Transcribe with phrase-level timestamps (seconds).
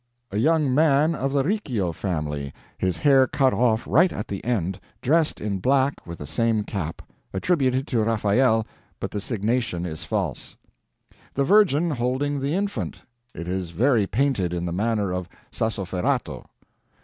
[0.31, 4.79] "A young man of the Riccio family, his hair cut off right at the end,
[4.99, 7.03] dressed in black with the same cap.
[7.33, 8.65] Attributed to Raphael,
[8.99, 10.57] but the signation is false."
[11.35, 12.99] "The Virgin holding the Infant.
[13.35, 16.47] It is very painted in the manner of Sassoferrato."